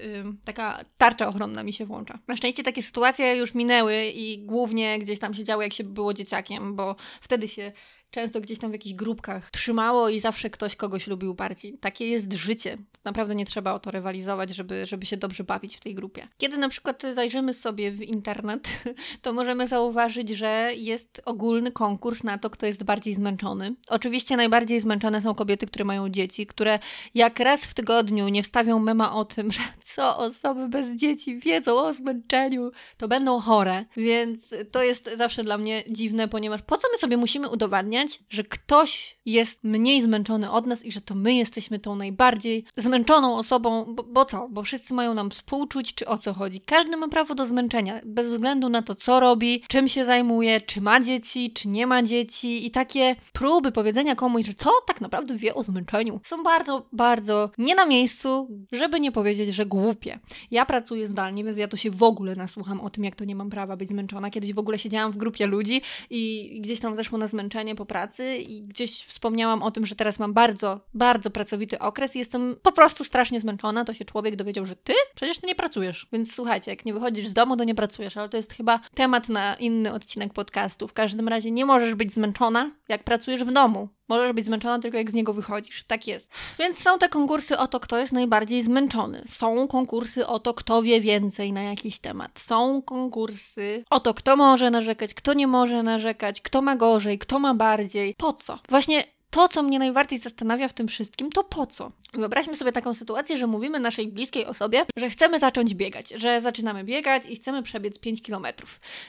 taka 0.45 0.86
tarcza 0.98 1.27
ochronna 1.27 1.63
mi 1.63 1.74
się 1.74 1.86
włącza. 1.86 2.19
Na 2.27 2.38
szczęście 2.38 2.63
takie 2.63 2.83
sytuacje 2.83 3.36
już 3.36 3.56
minęły 3.56 4.06
i 4.06 4.45
głównie 4.45 5.00
gdzieś 5.00 5.19
tam 5.19 5.33
się 5.33 5.44
działy, 5.44 5.63
jak 5.63 5.74
się 5.74 5.83
było 5.83 6.13
dzieciakiem, 6.13 6.75
bo 6.75 6.95
wtedy 7.21 7.48
się 7.48 7.71
często 8.13 8.42
gdzieś 8.42 8.60
tam 8.60 8.69
w 8.69 8.74
jakichś 8.74 8.95
grupkach 8.95 9.51
trzymało 9.51 10.10
i 10.10 10.19
zawsze 10.19 10.50
ktoś 10.50 10.75
kogoś 10.75 11.07
lubił 11.07 11.33
bardziej. 11.33 11.77
Takie 11.77 12.07
jest 12.07 12.33
życie. 12.33 12.77
Naprawdę 13.06 13.36
nie 13.36 13.45
trzeba 13.45 13.74
o 13.74 13.80
to 13.80 13.92
rywalizować, 13.92 14.56
żeby, 14.56 14.86
żeby 14.86 15.06
się 15.06 15.18
dobrze 15.18 15.44
bawić 15.44 15.77
w 15.77 15.80
tej 15.80 15.95
grupie. 15.95 16.27
Kiedy 16.38 16.57
na 16.57 16.69
przykład 16.69 17.04
zajrzymy 17.13 17.54
sobie 17.54 17.92
w 17.92 18.01
internet, 18.01 18.68
to 19.21 19.33
możemy 19.33 19.68
zauważyć, 19.68 20.30
że 20.30 20.71
jest 20.75 21.21
ogólny 21.25 21.71
konkurs 21.71 22.24
na 22.24 22.38
to, 22.38 22.50
kto 22.50 22.65
jest 22.65 22.83
bardziej 22.83 23.13
zmęczony. 23.13 23.75
Oczywiście 23.88 24.38
najbardziej 24.38 24.80
zmęczone 24.80 25.21
są 25.21 25.36
kobiety, 25.36 25.68
które 25.68 25.86
mają 25.86 26.09
dzieci, 26.09 26.48
które 26.48 26.80
jak 27.16 27.39
raz 27.39 27.62
w 27.66 27.74
tygodniu 27.74 28.27
nie 28.27 28.44
wstawią 28.44 28.80
mema 28.80 29.16
o 29.16 29.25
tym, 29.25 29.51
że 29.56 29.62
co 29.81 30.18
osoby 30.18 30.69
bez 30.69 30.95
dzieci 30.95 31.38
wiedzą 31.38 31.77
o 31.77 31.94
zmęczeniu, 31.94 32.71
to 32.98 33.07
będą 33.07 33.39
chore. 33.39 33.86
Więc 33.98 34.54
to 34.71 34.83
jest 34.83 35.09
zawsze 35.16 35.44
dla 35.44 35.57
mnie 35.57 35.83
dziwne, 35.89 36.27
ponieważ 36.27 36.62
po 36.62 36.77
co 36.77 36.88
my 36.92 36.98
sobie 36.98 37.18
musimy 37.18 37.50
udowadniać, 37.50 38.03
że 38.30 38.44
ktoś 38.44 39.18
jest 39.26 39.64
mniej 39.64 40.02
zmęczony 40.02 40.52
od 40.52 40.66
nas 40.68 40.86
i 40.86 40.92
że 40.92 41.02
to 41.02 41.16
my 41.16 41.34
jesteśmy 41.34 41.80
tą 41.80 41.96
najbardziej 41.96 42.66
zmęczoną 42.78 43.36
osobą, 43.36 43.86
bo, 43.96 44.04
bo 44.04 44.26
co? 44.26 44.48
Bo 44.50 44.64
wszyscy 44.64 44.94
mają 44.94 45.14
nam 45.14 45.30
współczuć, 45.32 45.96
czy 45.96 46.08
o 46.08 46.18
co 46.18 46.34
chodzi. 46.34 46.62
Każdy 46.62 46.98
ma 46.98 47.08
prawo 47.08 47.36
do 47.36 47.46
zmęczenia, 47.46 48.02
bez 48.06 48.30
względu 48.30 48.70
na 48.70 48.82
to, 48.82 48.96
co 48.96 49.20
robi, 49.20 49.64
czym 49.68 49.90
się 49.90 50.06
zajmuje, 50.06 50.62
czy 50.62 50.82
ma 50.82 51.00
dzieci, 51.00 51.52
czy 51.52 51.68
nie 51.68 51.88
ma 51.88 52.04
dzieci. 52.04 52.66
I 52.66 52.72
takie 52.72 53.16
próby 53.34 53.72
powiedzenia 53.72 54.16
komuś, 54.16 54.46
że 54.46 54.54
co 54.54 54.70
tak 54.88 55.02
naprawdę 55.02 55.38
wie 55.38 55.56
o 55.56 55.64
zmęczeniu, 55.64 56.20
są 56.24 56.44
bardzo, 56.44 56.86
bardzo 56.92 57.52
nie 57.58 57.76
na 57.76 57.86
miejscu, 57.86 58.48
żeby 58.72 59.00
nie 59.00 59.12
powiedzieć, 59.12 59.56
że 59.56 59.66
głupie. 59.66 60.20
Ja 60.52 60.66
pracuję 60.66 61.08
zdalnie, 61.08 61.44
więc 61.44 61.58
ja 61.58 61.68
to 61.68 61.78
się 61.78 61.92
w 61.92 62.04
ogóle 62.04 62.36
nasłucham 62.36 62.82
o 62.82 62.90
tym, 62.90 63.04
jak 63.04 63.16
to 63.16 63.26
nie 63.26 63.36
mam 63.36 63.50
prawa 63.50 63.78
być 63.78 63.90
zmęczona. 63.90 64.30
Kiedyś 64.30 64.54
w 64.54 64.60
ogóle 64.60 64.80
siedziałam 64.80 65.12
w 65.12 65.18
grupie 65.18 65.48
ludzi 65.48 65.82
i 66.10 66.52
gdzieś 66.62 66.80
tam 66.80 66.96
zeszło 66.96 67.18
na 67.18 67.28
zmęczenie 67.28 67.76
po 67.76 67.86
pracy 67.94 68.38
i 68.38 68.62
gdzieś 68.62 69.06
wspomniałam 69.06 69.63
o 69.63 69.72
tym, 69.72 69.86
że 69.86 69.95
teraz 69.95 70.19
mam 70.19 70.34
bardzo, 70.34 70.80
bardzo 70.94 71.30
pracowity 71.30 71.80
okres 71.80 72.16
i 72.16 72.19
jestem 72.19 72.56
po 72.62 72.72
prostu 72.72 73.04
strasznie 73.04 73.40
zmęczona, 73.40 73.86
to 73.86 73.94
się 73.94 74.06
człowiek 74.06 74.36
dowiedział, 74.36 74.66
że 74.66 74.75
ty 74.75 74.94
przecież 75.16 75.40
ty 75.40 75.48
nie 75.48 75.56
pracujesz. 75.56 76.07
Więc 76.12 76.36
słuchajcie, 76.36 76.72
jak 76.72 76.86
nie 76.86 76.94
wychodzisz 76.94 77.28
z 77.28 77.34
domu, 77.34 77.57
to 77.57 77.63
nie 77.63 77.75
pracujesz, 77.75 78.18
ale 78.18 78.30
to 78.30 78.38
jest 78.38 78.54
chyba 78.54 78.80
temat 78.94 79.30
na 79.30 79.56
inny 79.56 79.94
odcinek 79.94 80.34
podcastu. 80.34 80.88
W 80.88 80.94
każdym 80.94 81.28
razie 81.28 81.51
nie 81.51 81.66
możesz 81.66 81.95
być 81.95 82.13
zmęczona, 82.13 82.72
jak 82.90 83.04
pracujesz 83.04 83.44
w 83.44 83.51
domu. 83.51 83.90
Możesz 84.10 84.34
być 84.34 84.46
zmęczona 84.46 84.80
tylko 84.80 84.98
jak 84.98 85.12
z 85.12 85.14
niego 85.14 85.34
wychodzisz. 85.34 85.84
Tak 85.84 86.08
jest. 86.08 86.30
Więc 86.60 86.80
są 86.80 86.98
te 86.98 87.10
konkursy 87.10 87.57
o 87.57 87.68
to, 87.68 87.80
kto 87.80 87.98
jest 87.98 88.12
najbardziej 88.12 88.64
zmęczony. 88.64 89.24
Są 89.30 89.68
konkursy 89.68 90.28
o 90.28 90.40
to, 90.40 90.54
kto 90.54 90.81
wie 90.81 91.02
więcej 91.02 91.54
na 91.54 91.62
jakiś 91.62 92.00
temat. 92.00 92.40
Są 92.40 92.81
konkursy 92.81 93.83
o 93.90 94.00
to, 94.00 94.14
kto 94.14 94.36
może 94.36 94.72
narzekać, 94.72 95.14
kto 95.14 95.33
nie 95.33 95.48
może 95.48 95.83
narzekać, 95.83 96.42
kto 96.42 96.62
ma 96.62 96.76
gorzej, 96.76 97.19
kto 97.19 97.40
ma 97.40 97.54
bardziej. 97.54 98.16
Po 98.18 98.33
co? 98.33 98.60
Właśnie 98.69 99.13
to, 99.33 99.47
co 99.47 99.63
mnie 99.63 99.80
najbardziej 99.80 100.19
zastanawia 100.19 100.68
w 100.68 100.73
tym 100.73 100.87
wszystkim, 100.87 101.30
to 101.30 101.44
po 101.44 101.66
co? 101.66 101.92
Wyobraźmy 102.13 102.56
sobie 102.56 102.71
taką 102.71 102.94
sytuację, 102.94 103.37
że 103.37 103.47
mówimy 103.47 103.80
naszej 103.80 104.07
bliskiej 104.07 104.45
osobie, 104.45 104.85
że 104.97 105.09
chcemy 105.09 105.40
zacząć 105.40 105.73
biegać, 105.73 106.09
że 106.09 106.42
zaczynamy 106.42 106.83
biegać 106.83 107.23
i 107.30 107.35
chcemy 107.35 107.63
przebiec 107.63 107.99
5 107.99 108.21
km. 108.21 108.45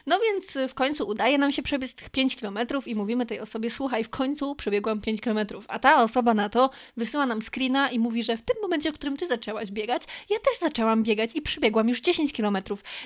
No 0.07 0.19
więc 0.21 0.71
w 0.71 0.75
końcu 0.75 1.09
udaje 1.09 1.39
nam 1.39 1.53
się 1.53 1.63
przebiec 1.63 1.95
tych 1.95 2.11
5 2.11 2.37
km 2.37 2.59
i 2.87 2.95
mówimy 2.95 3.27
tej 3.27 3.41
osobie: 3.41 3.71
Słuchaj, 3.71 4.05
w 4.05 4.11
końcu 4.11 4.55
przebiegłam 4.55 5.01
5 5.01 5.21
km. 5.21 5.39
A 5.69 5.79
ta 5.79 6.03
osoba 6.03 6.35
na 6.35 6.49
to 6.49 6.71
wysyła 6.97 7.27
nam 7.27 7.43
screena 7.43 7.91
i 7.91 7.99
mówi, 7.99 8.25
że 8.25 8.37
w 8.37 8.43
tym 8.43 8.57
momencie, 8.63 8.93
w 8.93 8.95
którym 8.95 9.17
ty 9.17 9.27
zaczęłaś 9.27 9.71
biegać, 9.71 10.03
ja 10.31 10.39
też 10.39 10.59
zaczęłam 10.59 11.03
biegać 11.03 11.31
i 11.35 11.43
przebiegłam 11.43 11.89
już 11.89 12.01
10 12.01 12.33
km. 12.33 12.59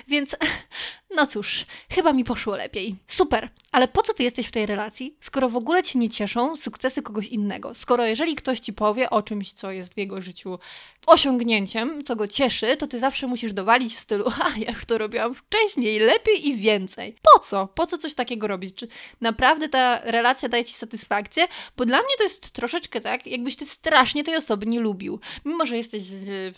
Więc 0.07 0.35
no 1.15 1.27
cóż, 1.27 1.65
chyba 1.91 2.13
mi 2.13 2.23
poszło 2.23 2.55
lepiej. 2.55 2.95
Super, 3.07 3.49
ale 3.71 3.87
po 3.87 4.03
co 4.03 4.13
ty 4.13 4.23
jesteś 4.23 4.47
w 4.47 4.51
tej 4.51 4.65
relacji, 4.65 5.15
skoro 5.21 5.49
w 5.49 5.55
ogóle 5.55 5.83
cię 5.83 5.99
nie 5.99 6.09
cieszą 6.09 6.55
sukcesy 6.55 7.01
kogoś 7.01 7.27
innego? 7.27 7.75
Skoro 7.75 8.05
jeżeli 8.05 8.35
ktoś 8.35 8.59
ci 8.59 8.73
powie 8.73 9.09
o 9.09 9.21
czymś, 9.21 9.53
co 9.53 9.71
jest 9.71 9.93
w 9.93 9.97
jego 9.97 10.21
życiu 10.21 10.59
osiągnięciem, 11.05 12.03
co 12.03 12.15
go 12.15 12.27
cieszy, 12.27 12.77
to 12.77 12.87
ty 12.87 12.99
zawsze 12.99 13.27
musisz 13.27 13.53
dowalić 13.53 13.95
w 13.95 13.99
stylu, 13.99 14.25
a 14.45 14.59
ja 14.59 14.71
już 14.71 14.85
to 14.85 14.97
robiłam 14.97 15.35
wcześniej, 15.35 15.99
lepiej 15.99 16.47
i 16.47 16.55
więcej. 16.55 17.15
Po 17.33 17.39
co? 17.39 17.67
Po 17.67 17.85
co 17.85 17.97
coś 17.97 18.13
takiego 18.13 18.47
robić? 18.47 18.75
Czy 18.75 18.87
naprawdę 19.21 19.69
ta 19.69 19.99
relacja 20.03 20.49
daje 20.49 20.65
ci 20.65 20.73
satysfakcję? 20.73 21.47
Bo 21.77 21.85
dla 21.85 21.97
mnie 21.97 22.13
to 22.17 22.23
jest 22.23 22.51
troszeczkę 22.51 23.01
tak, 23.01 23.27
jakbyś 23.27 23.55
ty 23.55 23.65
strasznie 23.65 24.23
tej 24.23 24.35
osoby 24.35 24.65
nie 24.65 24.79
lubił. 24.79 25.19
Mimo, 25.45 25.65
że 25.65 25.77
jesteś 25.77 26.03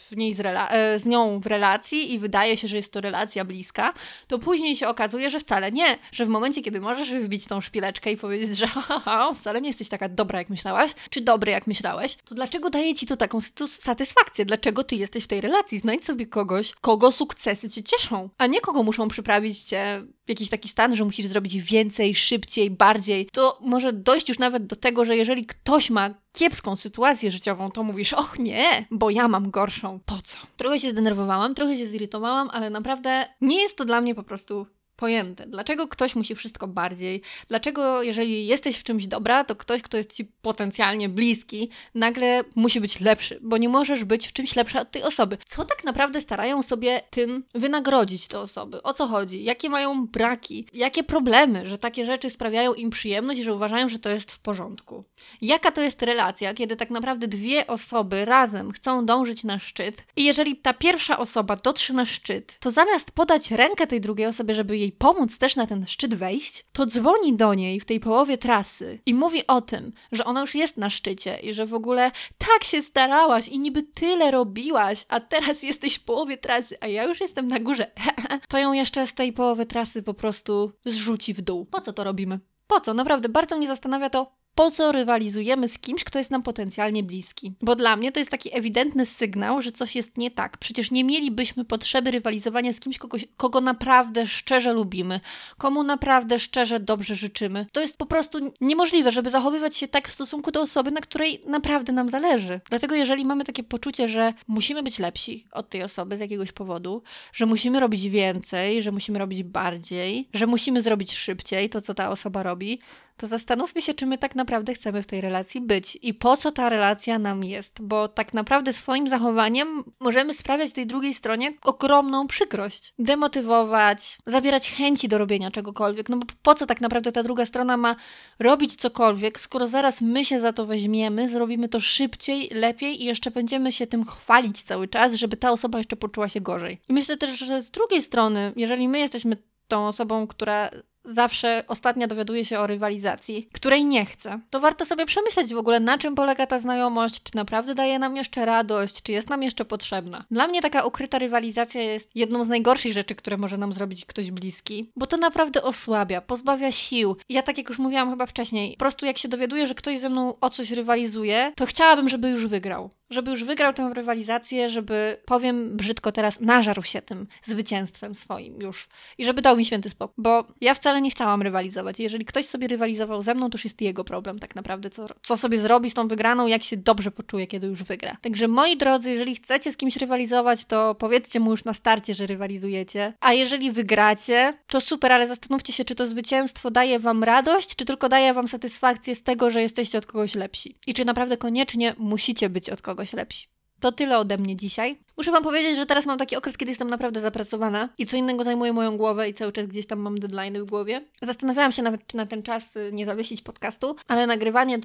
w 0.09 0.17
niej 0.17 0.33
z, 0.33 0.39
e, 0.39 0.99
z 0.99 1.05
nią 1.05 1.39
w 1.39 1.45
relacji 1.45 2.13
i 2.13 2.19
wydaje 2.19 2.57
się, 2.57 2.67
że 2.67 2.77
jest 2.77 2.93
to 2.93 3.01
relacja 3.01 3.45
bliska, 3.45 3.93
to 4.27 4.39
później 4.39 4.75
się 4.75 4.87
okazuje, 4.87 5.29
że 5.29 5.39
wcale 5.39 5.71
nie, 5.71 5.97
że 6.11 6.25
w 6.25 6.29
momencie, 6.29 6.61
kiedy 6.61 6.81
masz 6.81 7.00
możesz 7.01 7.23
wbić 7.23 7.45
tą 7.45 7.61
szpileczkę 7.61 8.11
i 8.11 8.17
powiedzieć, 8.17 8.57
że 8.57 8.67
haha, 8.75 9.33
wcale 9.33 9.61
nie 9.61 9.69
jesteś 9.69 9.89
taka 9.89 10.09
dobra, 10.09 10.39
jak 10.39 10.49
myślałaś, 10.49 10.95
czy 11.09 11.21
dobry, 11.21 11.51
jak 11.51 11.67
myślałeś, 11.67 12.15
to 12.15 12.35
dlaczego 12.35 12.69
daje 12.69 12.95
ci 12.95 13.05
to 13.05 13.17
taką 13.17 13.39
satysfakcję? 13.67 14.45
Dlaczego 14.45 14.83
ty 14.83 14.95
jesteś 14.95 15.23
w 15.23 15.27
tej 15.27 15.41
relacji? 15.41 15.79
Znajdź 15.79 16.05
sobie 16.05 16.25
kogoś, 16.25 16.73
kogo 16.81 17.11
sukcesy 17.11 17.69
cię 17.69 17.83
cieszą, 17.83 18.29
a 18.37 18.47
nie 18.47 18.61
kogo 18.61 18.83
muszą 18.83 19.07
przyprawić 19.07 19.63
cię 19.63 20.03
w 20.25 20.29
jakiś 20.29 20.49
taki 20.49 20.69
stan, 20.69 20.95
że 20.95 21.05
musisz 21.05 21.25
zrobić 21.25 21.57
więcej, 21.57 22.15
szybciej, 22.15 22.71
bardziej. 22.71 23.29
To 23.33 23.59
może 23.61 23.93
dojść 23.93 24.29
już 24.29 24.39
nawet 24.39 24.65
do 24.65 24.75
tego, 24.75 25.05
że 25.05 25.17
jeżeli 25.17 25.45
ktoś 25.45 25.89
ma 25.89 26.09
kiepską 26.33 26.75
sytuację 26.75 27.31
życiową, 27.31 27.71
to 27.71 27.83
mówisz, 27.83 28.13
och 28.13 28.39
nie, 28.39 28.85
bo 28.91 29.09
ja 29.09 29.27
mam 29.27 29.51
gorszą. 29.51 29.99
Po 30.05 30.21
co? 30.23 30.37
Trochę 30.57 30.79
się 30.79 30.91
zdenerwowałam, 30.91 31.55
trochę 31.55 31.77
się 31.77 31.87
zirytowałam, 31.87 32.49
ale 32.53 32.69
naprawdę 32.69 33.27
nie 33.41 33.61
jest 33.61 33.77
to 33.77 33.85
dla 33.85 34.01
mnie 34.01 34.15
po 34.15 34.23
prostu 34.23 34.67
pojęte. 35.01 35.45
Dlaczego 35.47 35.87
ktoś 35.87 36.15
musi 36.15 36.35
wszystko 36.35 36.67
bardziej? 36.67 37.21
Dlaczego, 37.47 38.03
jeżeli 38.03 38.47
jesteś 38.47 38.77
w 38.77 38.83
czymś 38.83 39.07
dobra, 39.07 39.43
to 39.43 39.55
ktoś, 39.55 39.81
kto 39.81 39.97
jest 39.97 40.13
ci 40.13 40.25
potencjalnie 40.41 41.09
bliski, 41.09 41.69
nagle 41.95 42.43
musi 42.55 42.81
być 42.81 42.99
lepszy, 42.99 43.39
bo 43.41 43.57
nie 43.57 43.69
możesz 43.69 44.03
być 44.03 44.27
w 44.27 44.33
czymś 44.33 44.55
lepszy 44.55 44.79
od 44.79 44.91
tej 44.91 45.03
osoby? 45.03 45.37
Co 45.45 45.65
tak 45.65 45.83
naprawdę 45.83 46.21
starają 46.21 46.61
sobie 46.63 47.01
tym 47.09 47.43
wynagrodzić 47.55 48.27
te 48.27 48.39
osoby? 48.39 48.83
O 48.83 48.93
co 48.93 49.07
chodzi? 49.07 49.43
Jakie 49.43 49.69
mają 49.69 50.07
braki? 50.07 50.67
Jakie 50.73 51.03
problemy, 51.03 51.67
że 51.67 51.77
takie 51.77 52.05
rzeczy 52.05 52.29
sprawiają 52.29 52.73
im 52.73 52.89
przyjemność 52.89 53.39
i 53.39 53.43
że 53.43 53.53
uważają, 53.53 53.89
że 53.89 53.99
to 53.99 54.09
jest 54.09 54.31
w 54.31 54.39
porządku? 54.39 55.03
Jaka 55.41 55.71
to 55.71 55.81
jest 55.81 56.01
relacja, 56.01 56.53
kiedy 56.53 56.75
tak 56.75 56.89
naprawdę 56.89 57.27
dwie 57.27 57.67
osoby 57.67 58.25
razem 58.25 58.71
chcą 58.71 59.05
dążyć 59.05 59.43
na 59.43 59.59
szczyt 59.59 60.03
i 60.15 60.23
jeżeli 60.23 60.55
ta 60.55 60.73
pierwsza 60.73 61.17
osoba 61.17 61.55
dotrze 61.55 61.93
na 61.93 62.05
szczyt, 62.05 62.57
to 62.59 62.71
zamiast 62.71 63.11
podać 63.11 63.51
rękę 63.51 63.87
tej 63.87 64.01
drugiej 64.01 64.27
osobie, 64.27 64.53
żeby 64.53 64.77
jej 64.77 64.90
pomóc 64.91 65.37
też 65.37 65.55
na 65.55 65.67
ten 65.67 65.85
szczyt 65.85 66.15
wejść, 66.15 66.65
to 66.73 66.85
dzwoni 66.85 67.33
do 67.33 67.53
niej 67.53 67.79
w 67.79 67.85
tej 67.85 67.99
połowie 67.99 68.37
trasy 68.37 68.99
i 69.05 69.13
mówi 69.13 69.47
o 69.47 69.61
tym, 69.61 69.93
że 70.11 70.25
ona 70.25 70.41
już 70.41 70.55
jest 70.55 70.77
na 70.77 70.89
szczycie 70.89 71.39
i 71.39 71.53
że 71.53 71.65
w 71.65 71.73
ogóle 71.73 72.11
tak 72.37 72.63
się 72.63 72.81
starałaś 72.81 73.47
i 73.47 73.59
niby 73.59 73.83
tyle 73.83 74.31
robiłaś, 74.31 75.05
a 75.07 75.19
teraz 75.19 75.63
jesteś 75.71 75.95
w 75.95 76.03
połowie 76.03 76.37
trasy, 76.37 76.77
a 76.81 76.87
ja 76.87 77.03
już 77.03 77.21
jestem 77.21 77.47
na 77.47 77.59
górze. 77.59 77.91
to 78.49 78.57
ją 78.57 78.73
jeszcze 78.73 79.07
z 79.07 79.13
tej 79.13 79.33
połowy 79.33 79.65
trasy 79.65 80.03
po 80.03 80.13
prostu 80.13 80.71
zrzuci 80.85 81.33
w 81.33 81.41
dół. 81.41 81.65
Po 81.65 81.81
co 81.81 81.93
to 81.93 82.03
robimy? 82.03 82.39
Po 82.67 82.79
co? 82.79 82.93
Naprawdę 82.93 83.29
bardzo 83.29 83.57
mnie 83.57 83.67
zastanawia 83.67 84.09
to, 84.09 84.31
po 84.55 84.71
co 84.71 84.91
rywalizujemy 84.91 85.67
z 85.67 85.79
kimś, 85.79 86.03
kto 86.03 86.17
jest 86.17 86.31
nam 86.31 86.43
potencjalnie 86.43 87.03
bliski. 87.03 87.53
Bo 87.61 87.75
dla 87.75 87.95
mnie 87.95 88.11
to 88.11 88.19
jest 88.19 88.31
taki 88.31 88.57
ewidentny 88.57 89.05
sygnał, 89.05 89.61
że 89.61 89.71
coś 89.71 89.95
jest 89.95 90.17
nie 90.17 90.31
tak. 90.31 90.57
Przecież 90.57 90.91
nie 90.91 91.03
mielibyśmy 91.03 91.65
potrzeby 91.65 92.11
rywalizowania 92.11 92.73
z 92.73 92.79
kimś, 92.79 92.97
kogo, 92.97 93.17
kogo 93.37 93.61
naprawdę 93.61 94.27
szczerze 94.27 94.73
lubimy, 94.73 95.19
komu 95.57 95.83
naprawdę 95.83 96.39
szczerze 96.39 96.79
dobrze 96.79 97.15
życzymy. 97.15 97.65
To 97.71 97.81
jest 97.81 97.97
po 97.97 98.05
prostu 98.05 98.53
niemożliwe, 98.61 99.11
żeby 99.11 99.29
zachowywać 99.29 99.75
się 99.77 99.87
tak 99.87 100.07
w 100.07 100.11
stosunku 100.11 100.51
do 100.51 100.61
osoby, 100.61 100.91
na 100.91 101.01
której 101.01 101.41
naprawdę 101.45 101.93
nam 101.93 102.09
zależy. 102.09 102.61
Dlatego, 102.69 102.95
jeżeli 102.95 103.25
mamy 103.25 103.43
takie 103.43 103.63
poczucie, 103.63 104.07
że 104.07 104.33
musimy 104.47 104.83
być 104.83 104.99
lepsi 104.99 105.47
od 105.51 105.69
tej 105.69 105.83
osoby 105.83 106.17
z 106.17 106.19
jakiegoś 106.19 106.51
powodu, 106.51 107.03
że 107.33 107.45
musimy 107.45 107.79
robić 107.79 108.09
więcej, 108.09 108.83
że 108.83 108.91
musimy 108.91 109.19
robić 109.19 109.43
bardziej, 109.43 110.29
że 110.33 110.47
musimy 110.47 110.81
zrobić 110.81 111.13
szybciej 111.13 111.69
to, 111.69 111.81
co 111.81 111.93
ta 111.93 112.09
osoba 112.09 112.43
robi, 112.43 112.79
to 113.21 113.27
zastanówmy 113.27 113.81
się, 113.81 113.93
czy 113.93 114.05
my 114.05 114.17
tak 114.17 114.35
naprawdę 114.35 114.73
chcemy 114.73 115.03
w 115.03 115.07
tej 115.07 115.21
relacji 115.21 115.61
być 115.61 115.97
i 116.01 116.13
po 116.13 116.37
co 116.37 116.51
ta 116.51 116.69
relacja 116.69 117.19
nam 117.19 117.43
jest, 117.43 117.81
bo 117.81 118.07
tak 118.07 118.33
naprawdę 118.33 118.73
swoim 118.73 119.09
zachowaniem 119.09 119.83
możemy 119.99 120.33
sprawiać 120.33 120.71
tej 120.71 120.87
drugiej 120.87 121.13
stronie 121.13 121.53
ogromną 121.63 122.27
przykrość, 122.27 122.93
demotywować, 122.99 124.17
zabierać 124.25 124.71
chęci 124.71 125.07
do 125.07 125.17
robienia 125.17 125.51
czegokolwiek. 125.51 126.09
No 126.09 126.17
bo 126.17 126.25
po 126.43 126.55
co 126.55 126.65
tak 126.65 126.81
naprawdę 126.81 127.11
ta 127.11 127.23
druga 127.23 127.45
strona 127.45 127.77
ma 127.77 127.95
robić 128.39 128.75
cokolwiek, 128.75 129.39
skoro 129.39 129.67
zaraz 129.67 130.01
my 130.01 130.25
się 130.25 130.39
za 130.39 130.53
to 130.53 130.65
weźmiemy, 130.65 131.29
zrobimy 131.29 131.69
to 131.69 131.79
szybciej, 131.79 132.49
lepiej 132.51 133.01
i 133.01 133.05
jeszcze 133.05 133.31
będziemy 133.31 133.71
się 133.71 133.87
tym 133.87 134.05
chwalić 134.05 134.63
cały 134.63 134.87
czas, 134.87 135.13
żeby 135.13 135.37
ta 135.37 135.51
osoba 135.51 135.77
jeszcze 135.77 135.95
poczuła 135.95 136.29
się 136.29 136.41
gorzej. 136.41 136.81
I 136.89 136.93
myślę 136.93 137.17
też, 137.17 137.39
że 137.39 137.61
z 137.61 137.71
drugiej 137.71 138.01
strony, 138.01 138.53
jeżeli 138.55 138.87
my 138.87 138.99
jesteśmy 138.99 139.37
tą 139.67 139.87
osobą, 139.87 140.27
która 140.27 140.69
zawsze 141.05 141.63
ostatnia 141.67 142.07
dowiaduje 142.07 142.45
się 142.45 142.59
o 142.59 142.67
rywalizacji, 142.67 143.49
której 143.53 143.85
nie 143.85 144.05
chce, 144.05 144.39
to 144.49 144.59
warto 144.59 144.85
sobie 144.85 145.05
przemyśleć 145.05 145.53
w 145.53 145.57
ogóle, 145.57 145.79
na 145.79 145.97
czym 145.97 146.15
polega 146.15 146.47
ta 146.47 146.59
znajomość, 146.59 147.23
czy 147.23 147.35
naprawdę 147.35 147.75
daje 147.75 147.99
nam 147.99 148.15
jeszcze 148.15 148.45
radość, 148.45 149.01
czy 149.01 149.11
jest 149.11 149.29
nam 149.29 149.43
jeszcze 149.43 149.65
potrzebna. 149.65 150.25
Dla 150.31 150.47
mnie 150.47 150.61
taka 150.61 150.83
ukryta 150.83 151.19
rywalizacja 151.19 151.81
jest 151.81 152.09
jedną 152.15 152.43
z 152.43 152.49
najgorszych 152.49 152.93
rzeczy, 152.93 153.15
które 153.15 153.37
może 153.37 153.57
nam 153.57 153.73
zrobić 153.73 154.05
ktoś 154.05 154.31
bliski, 154.31 154.91
bo 154.95 155.07
to 155.07 155.17
naprawdę 155.17 155.63
osłabia, 155.63 156.21
pozbawia 156.21 156.71
sił. 156.71 157.15
Ja 157.29 157.43
tak 157.43 157.57
jak 157.57 157.69
już 157.69 157.79
mówiłam 157.79 158.09
chyba 158.09 158.25
wcześniej, 158.25 158.71
po 158.71 158.79
prostu 158.79 159.05
jak 159.05 159.17
się 159.17 159.27
dowiaduję, 159.27 159.67
że 159.67 159.75
ktoś 159.75 159.99
ze 159.99 160.09
mną 160.09 160.39
o 160.41 160.49
coś 160.49 160.71
rywalizuje, 160.71 161.53
to 161.55 161.65
chciałabym, 161.65 162.09
żeby 162.09 162.29
już 162.29 162.47
wygrał 162.47 162.89
żeby 163.11 163.31
już 163.31 163.43
wygrał 163.43 163.73
tę 163.73 163.91
rywalizację, 163.93 164.69
żeby, 164.69 165.17
powiem 165.25 165.77
brzydko 165.77 166.11
teraz, 166.11 166.39
nażarł 166.39 166.83
się 166.83 167.01
tym 167.01 167.27
zwycięstwem 167.43 168.15
swoim 168.15 168.61
już 168.61 168.87
i 169.17 169.25
żeby 169.25 169.41
dał 169.41 169.57
mi 169.57 169.65
święty 169.65 169.89
spokój, 169.89 170.15
bo 170.17 170.45
ja 170.61 170.73
wcale 170.73 171.01
nie 171.01 171.11
chciałam 171.11 171.41
rywalizować. 171.41 171.99
Jeżeli 171.99 172.25
ktoś 172.25 172.45
sobie 172.45 172.67
rywalizował 172.67 173.21
ze 173.21 173.35
mną, 173.35 173.49
to 173.49 173.57
już 173.57 173.63
jest 173.63 173.81
jego 173.81 174.03
problem 174.03 174.39
tak 174.39 174.55
naprawdę, 174.55 174.89
co, 174.89 175.05
co 175.23 175.37
sobie 175.37 175.59
zrobi 175.59 175.89
z 175.89 175.93
tą 175.93 176.07
wygraną, 176.07 176.47
jak 176.47 176.63
się 176.63 176.77
dobrze 176.77 177.11
poczuje, 177.11 177.47
kiedy 177.47 177.67
już 177.67 177.83
wygra. 177.83 178.17
Także 178.21 178.47
moi 178.47 178.77
drodzy, 178.77 179.11
jeżeli 179.11 179.35
chcecie 179.35 179.71
z 179.71 179.77
kimś 179.77 179.97
rywalizować, 179.97 180.65
to 180.65 180.95
powiedzcie 180.95 181.39
mu 181.39 181.51
już 181.51 181.65
na 181.65 181.73
starcie, 181.73 182.13
że 182.13 182.25
rywalizujecie, 182.25 183.13
a 183.19 183.33
jeżeli 183.33 183.71
wygracie, 183.71 184.53
to 184.67 184.81
super, 184.81 185.11
ale 185.11 185.27
zastanówcie 185.27 185.73
się, 185.73 185.85
czy 185.85 185.95
to 185.95 186.05
zwycięstwo 186.05 186.71
daje 186.71 186.99
wam 186.99 187.23
radość, 187.23 187.75
czy 187.75 187.85
tylko 187.85 188.09
daje 188.09 188.33
wam 188.33 188.47
satysfakcję 188.47 189.15
z 189.15 189.23
tego, 189.23 189.51
że 189.51 189.61
jesteście 189.61 189.97
od 189.97 190.05
kogoś 190.05 190.35
lepsi. 190.35 190.75
I 190.87 190.93
czy 190.93 191.05
naprawdę 191.05 191.37
koniecznie 191.37 191.95
musicie 191.97 192.49
być 192.49 192.69
od 192.69 192.81
kogoś 192.81 193.00
kogoś 193.01 193.13
lepsi. 193.13 193.47
To 193.79 193.91
tyle 193.91 194.17
ode 194.17 194.37
mnie 194.37 194.55
dzisiaj. 194.55 194.97
Muszę 195.17 195.31
Wam 195.31 195.43
powiedzieć, 195.43 195.75
że 195.75 195.85
teraz 195.85 196.05
mam 196.05 196.17
taki 196.17 196.35
okres, 196.35 196.57
kiedy 196.57 196.71
jestem 196.71 196.89
naprawdę 196.89 197.21
zapracowana 197.21 197.89
i 197.97 198.05
co 198.05 198.17
innego 198.17 198.43
zajmuje 198.43 198.73
moją 198.73 198.97
głowę 198.97 199.29
i 199.29 199.33
cały 199.33 199.51
czas 199.51 199.67
gdzieś 199.67 199.87
tam 199.87 199.99
mam 199.99 200.19
deadline 200.19 200.61
w 200.61 200.65
głowie. 200.65 201.05
Zastanawiałam 201.21 201.71
się 201.71 201.81
nawet, 201.81 202.07
czy 202.07 202.17
na 202.17 202.25
ten 202.25 202.43
czas 202.43 202.75
y, 202.75 202.89
nie 202.93 203.05
zawiesić 203.05 203.41
podcastu, 203.41 203.95
ale 204.07 204.27
nagrywanie 204.27 204.79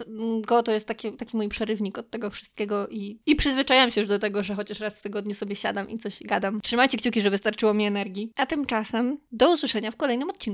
go 0.46 0.62
to 0.62 0.72
jest 0.72 0.88
taki, 0.88 1.12
taki 1.12 1.36
mój 1.36 1.48
przerywnik 1.48 1.98
od 1.98 2.10
tego 2.10 2.30
wszystkiego 2.30 2.88
i, 2.88 3.18
i 3.26 3.36
przyzwyczajam 3.36 3.90
się 3.90 4.00
już 4.00 4.08
do 4.08 4.18
tego, 4.18 4.42
że 4.42 4.54
chociaż 4.54 4.80
raz 4.80 4.98
w 4.98 5.02
tygodniu 5.02 5.34
sobie 5.34 5.56
siadam 5.56 5.88
i 5.90 5.98
coś 5.98 6.22
gadam. 6.22 6.60
Trzymajcie 6.60 6.98
kciuki, 6.98 7.20
żeby 7.20 7.38
starczyło 7.38 7.74
mi 7.74 7.86
energii. 7.86 8.32
A 8.36 8.46
tymczasem 8.46 9.18
do 9.32 9.52
usłyszenia 9.52 9.90
w 9.90 9.96
kolejnym 9.96 10.30
odcinku. 10.30 10.46